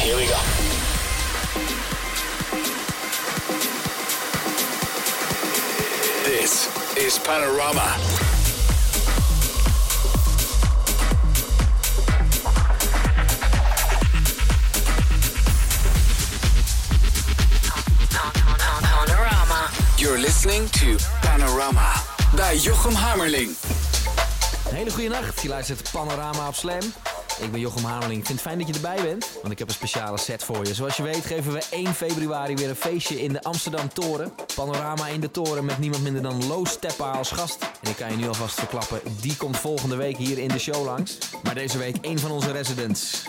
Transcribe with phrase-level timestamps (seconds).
[0.00, 0.40] Here we go.
[6.24, 7.96] This is Panorama.
[18.82, 19.70] Panorama.
[19.98, 21.92] You're listening to Panorama
[22.34, 23.56] bij Jochem Hamerling.
[24.68, 25.42] Een hele goede nacht.
[25.42, 27.09] Je luistert Panorama op Slam.
[27.40, 28.20] Ik ben Jochem Hameling.
[28.20, 30.66] Ik vind het fijn dat je erbij bent, want ik heb een speciale set voor
[30.66, 30.74] je.
[30.74, 34.32] Zoals je weet geven we 1 februari weer een feestje in de Amsterdam Toren.
[34.54, 37.58] Panorama in de Toren met niemand minder dan Loos Teppa als gast.
[37.82, 40.84] En ik kan je nu alvast verklappen, die komt volgende week hier in de show
[40.84, 41.18] langs.
[41.42, 43.22] Maar deze week één van onze residents.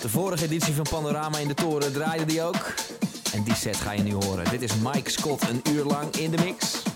[0.00, 2.74] De vorige editie van Panorama in de Toren draaide die ook.
[3.32, 4.50] En die set ga je nu horen.
[4.50, 6.87] Dit is Mike Scott een uur lang in de mix.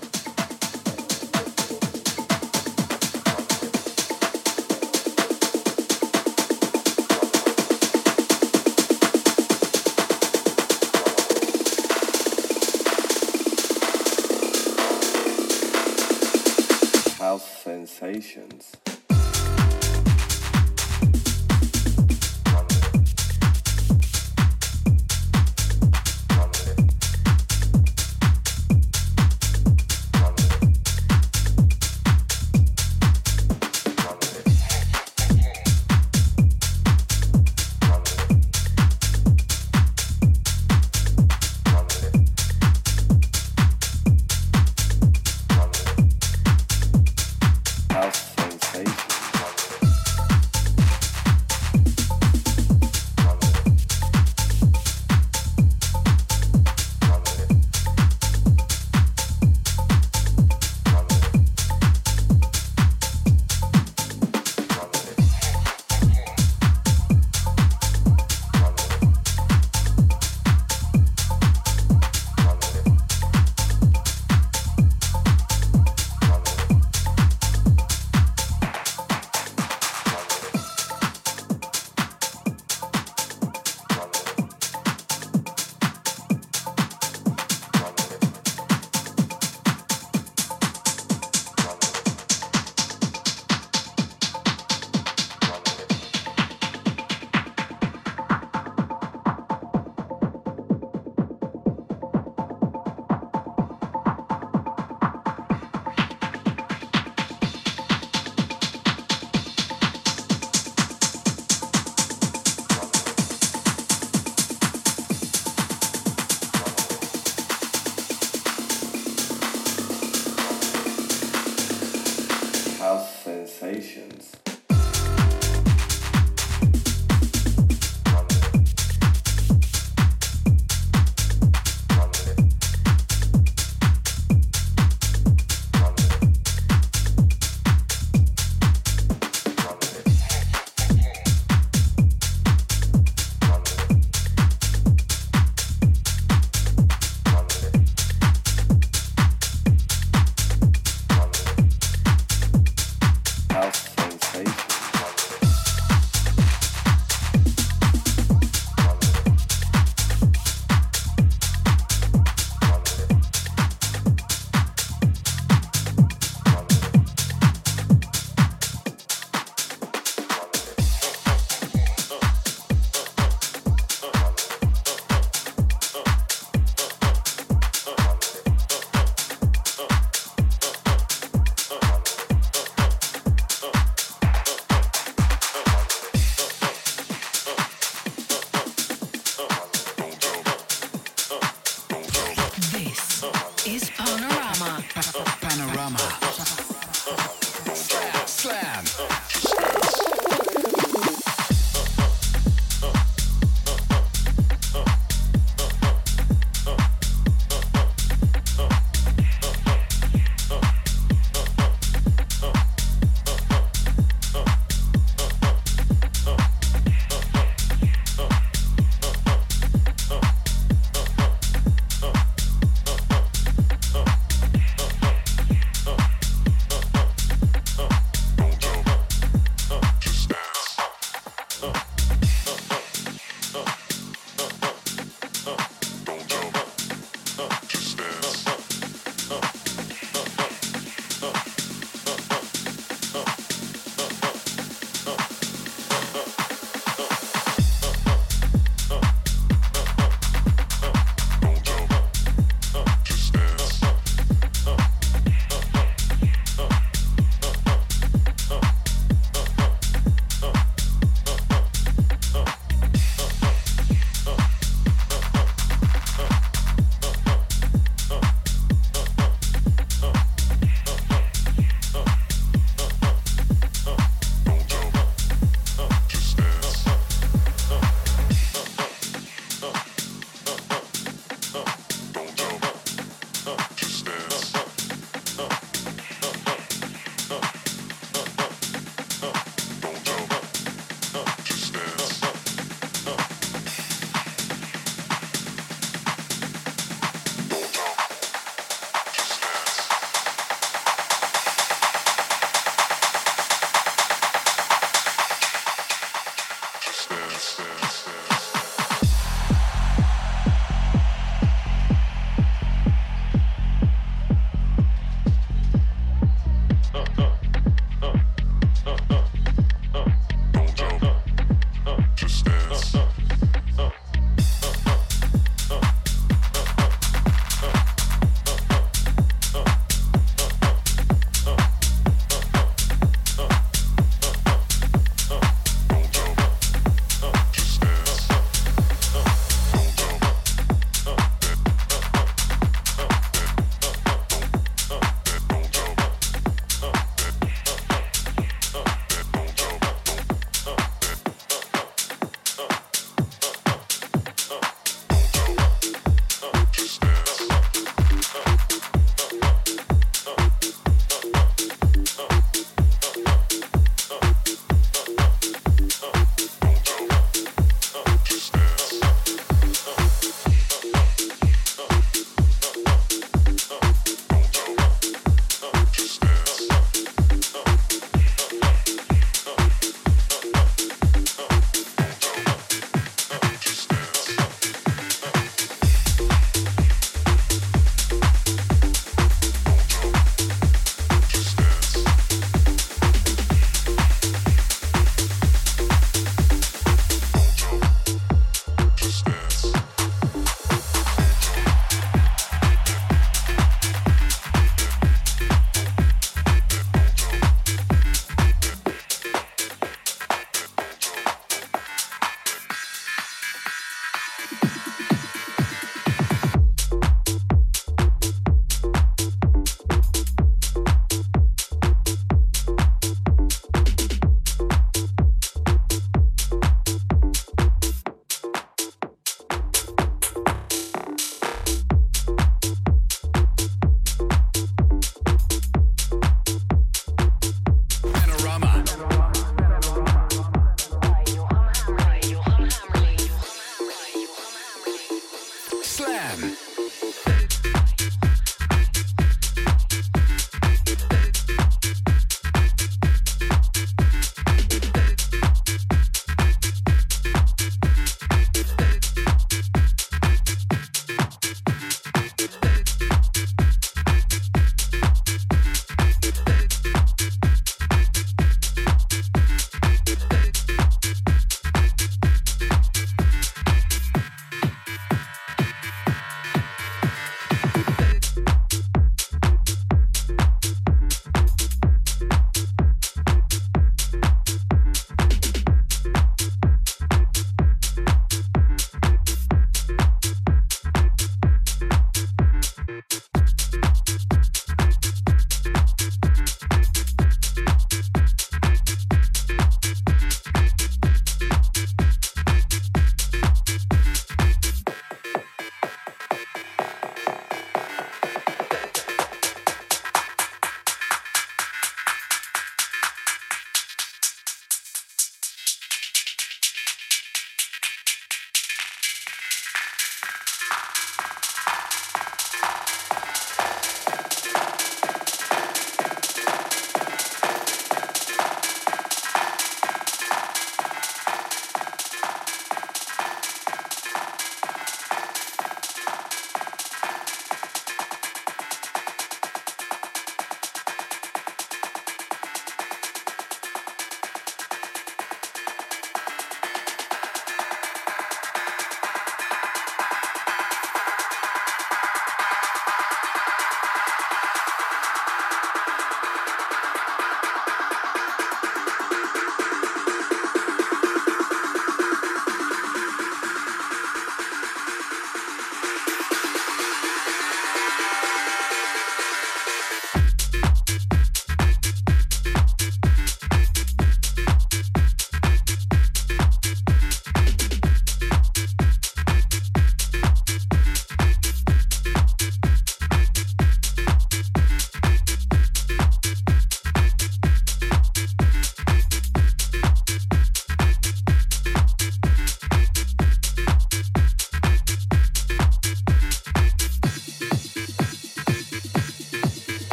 [18.13, 18.82] Nations.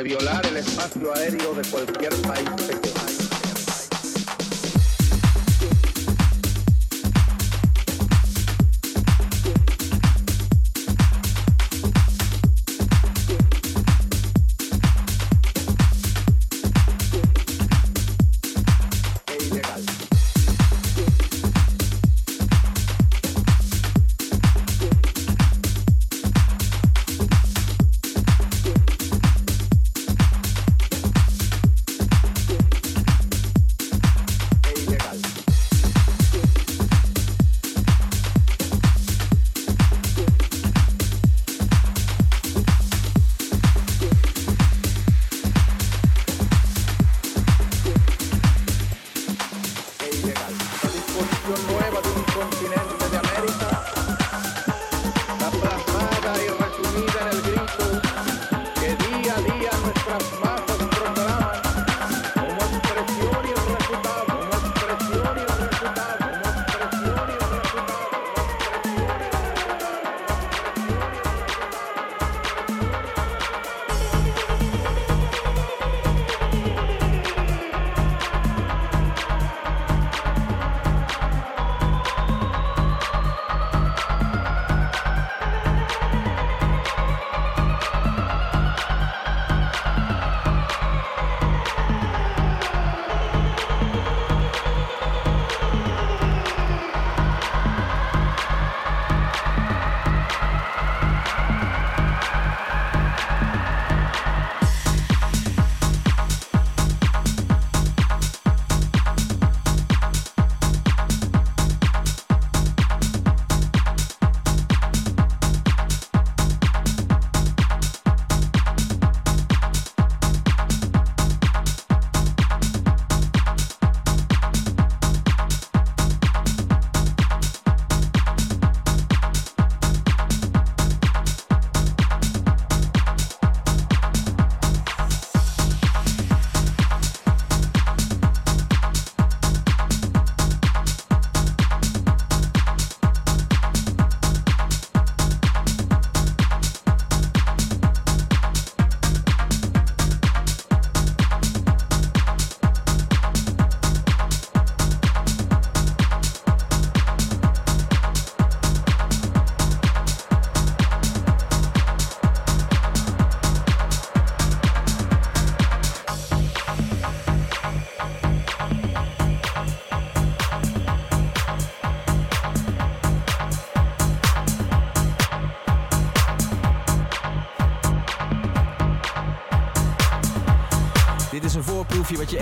[0.00, 2.14] De violar el espacio aéreo de cualquier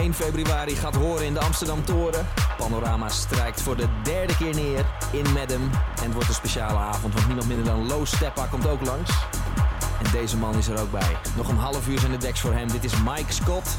[0.09, 2.27] 1 februari gaat horen in de Amsterdam Toren.
[2.57, 5.71] Panorama strijkt voor de derde keer neer in Medem.
[5.97, 9.11] En het wordt een speciale avond, want niemand minder dan Lo Steppa komt ook langs.
[10.03, 11.17] En deze man is er ook bij.
[11.37, 12.69] Nog een half uur zijn de decks voor hem.
[12.71, 13.78] Dit is Mike Scott.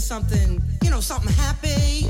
[0.00, 2.06] Something, you know, something happy,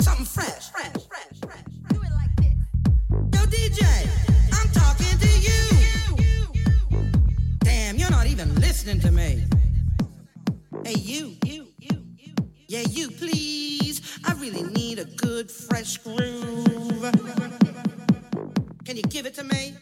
[0.00, 1.64] something fresh, fresh, fresh, fresh.
[1.88, 2.54] Do it like this.
[3.10, 4.08] Yo, DJ,
[4.52, 6.78] I'm talking to you.
[7.60, 9.44] Damn, you're not even listening to me.
[10.84, 12.34] Hey, you, you, you, you.
[12.68, 14.02] Yeah, you, please.
[14.24, 17.02] I really need a good, fresh groove.
[18.84, 19.74] Can you give it to me?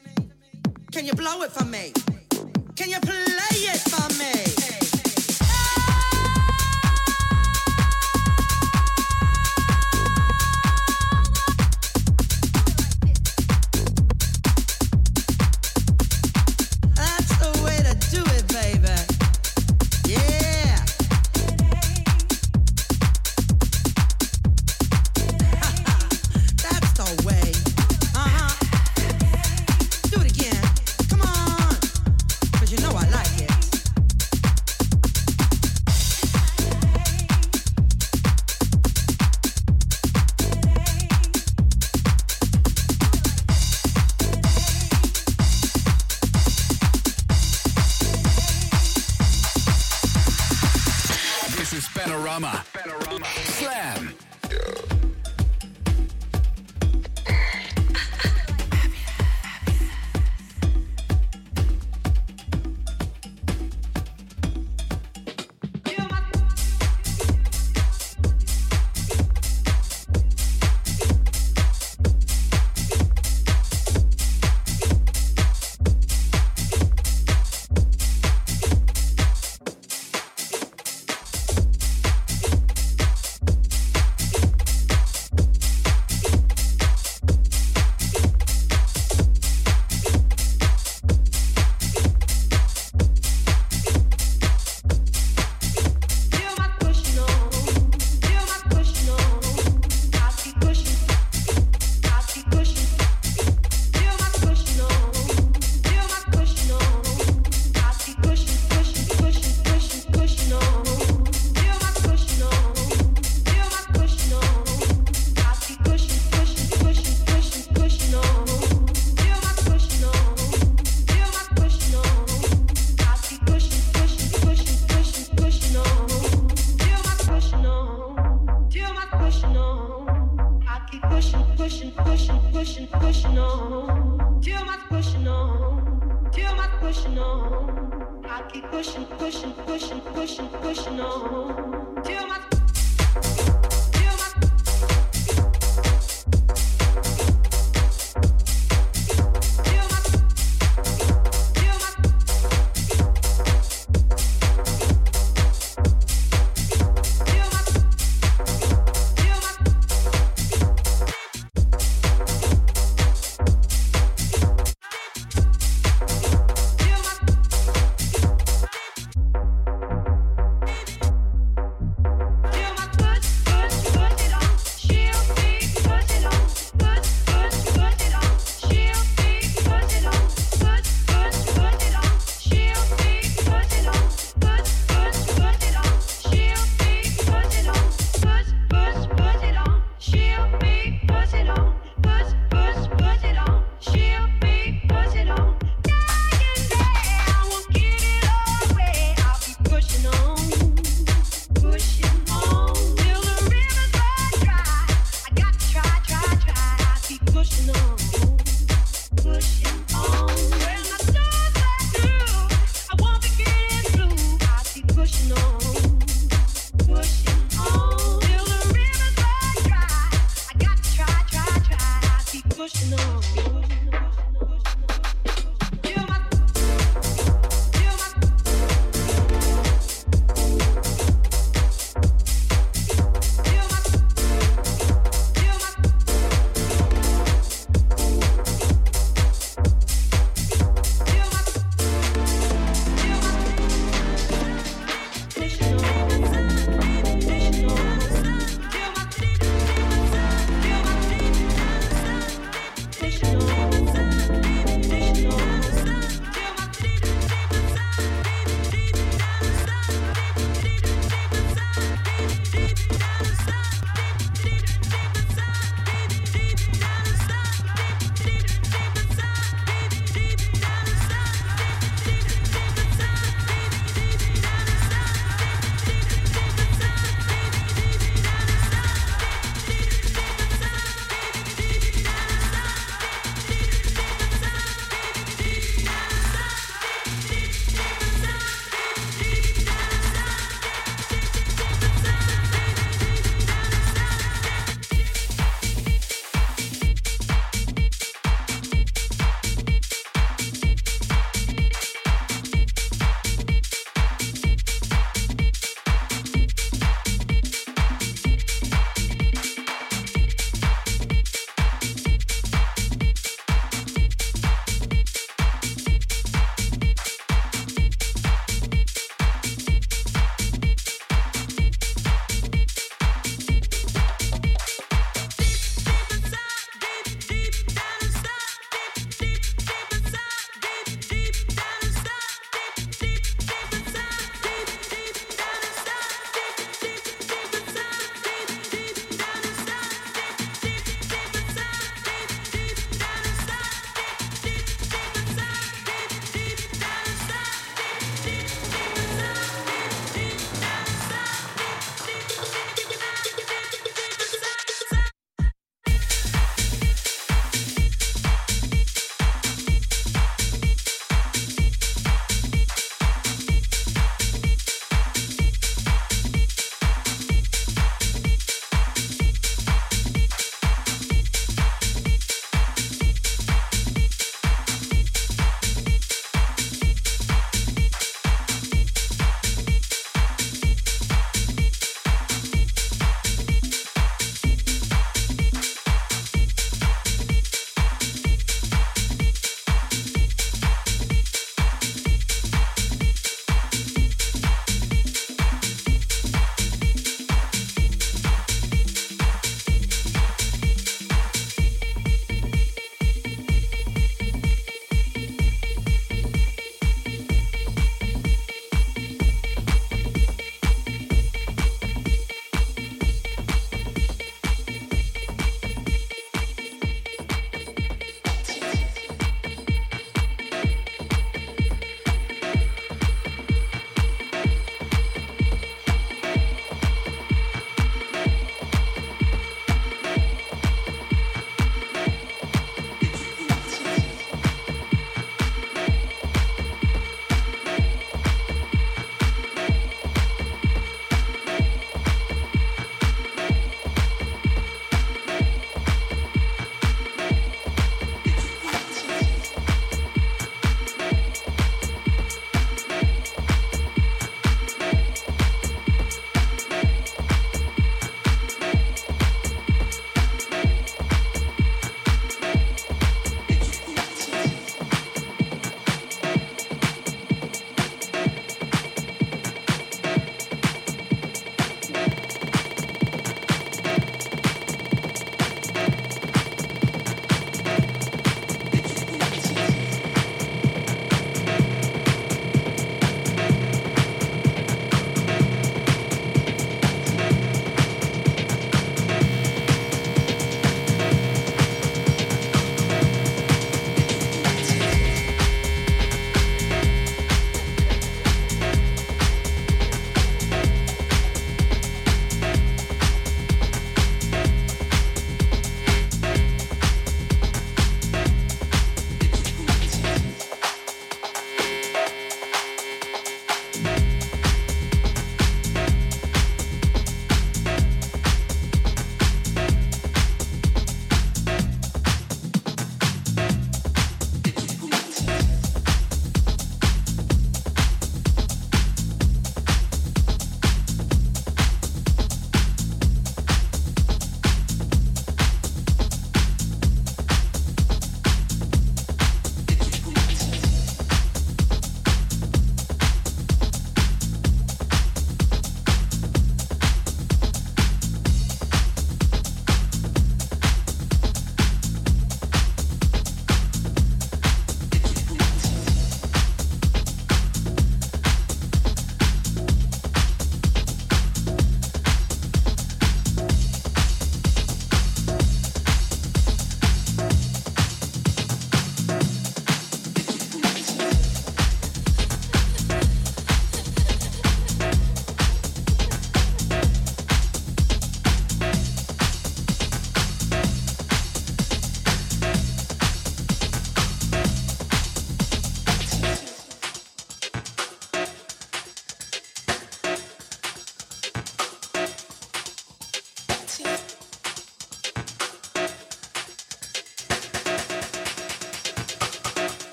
[0.92, 1.92] Can you blow it for me?
[2.76, 4.84] Can you play it for me?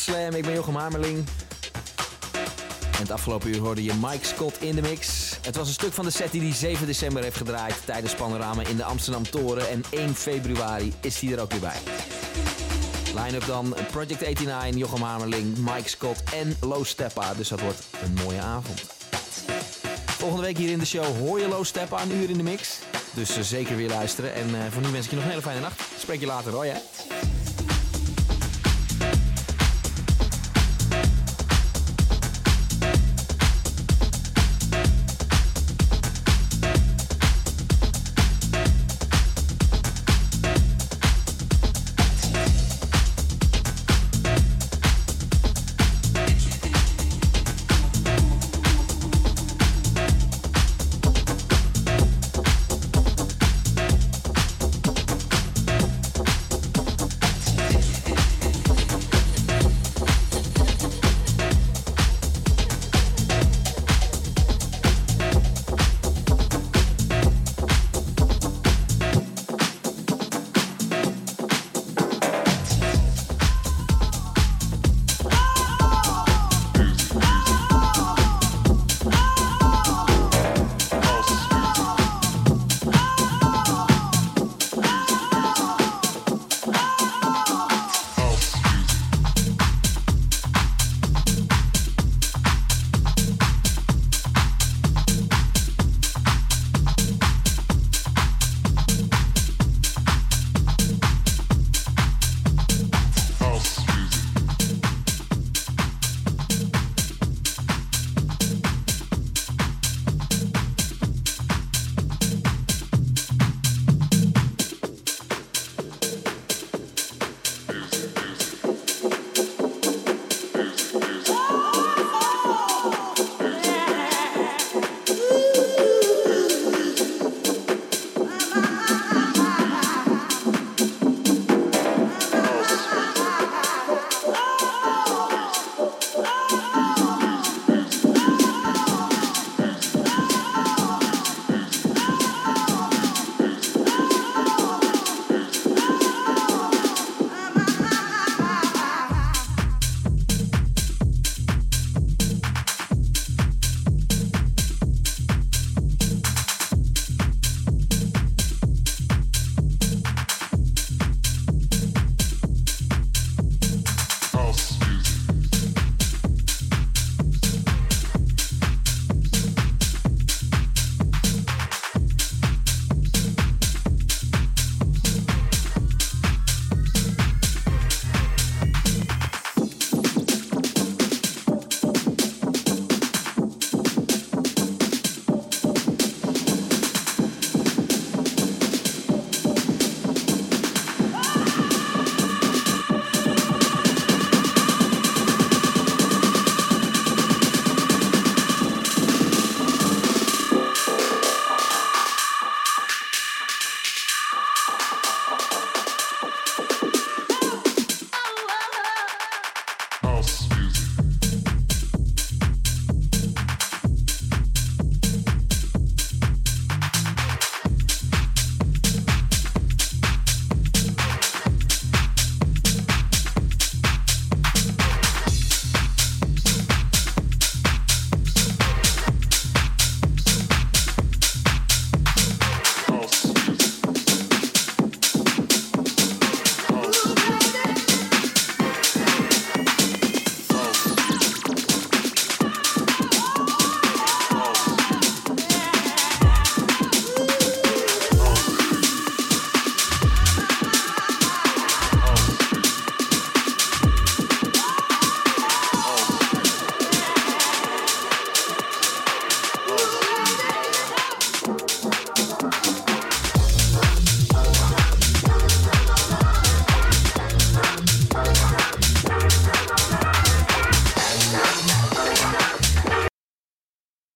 [0.00, 1.16] Slam, ik ben Jochem Hamerling.
[2.92, 5.30] En het afgelopen uur hoorde je Mike Scott in de mix.
[5.42, 8.62] Het was een stuk van de set die hij 7 december heeft gedraaid tijdens Panorama
[8.62, 9.68] in de Amsterdam Toren.
[9.68, 11.78] En 1 februari is hij er ook weer bij.
[13.14, 17.34] Line-up dan Project 89, Jochem Hamerling, Mike Scott en Lo Steppa.
[17.34, 18.82] Dus dat wordt een mooie avond.
[20.06, 22.78] Volgende week hier in de show hoor je Lo Steppa een uur in de mix.
[23.14, 24.34] Dus eh, zeker weer luisteren.
[24.34, 25.80] En eh, voor nu wens ik je nog een hele fijne nacht.
[25.98, 26.80] Spreek je later hoor, ja.